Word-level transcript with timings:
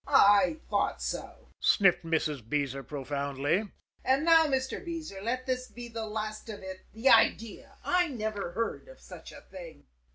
"I 0.07 0.57
thought 0.67 0.99
so," 0.99 1.49
sniffed 1.59 2.03
Mrs. 2.03 2.49
Beezer 2.49 2.81
profoundly. 2.81 3.69
"And 4.03 4.25
now, 4.25 4.47
Mr. 4.47 4.83
Beezer, 4.83 5.21
let 5.21 5.45
this 5.45 5.67
be 5.67 5.89
the 5.89 6.07
last 6.07 6.49
of 6.49 6.61
it. 6.63 6.87
The 6.91 7.09
idea! 7.09 7.77
I 7.85 8.07
never 8.07 8.53
heard 8.53 8.87
of 8.87 8.99
such 8.99 9.31
a 9.31 9.41
thing!" 9.41 9.83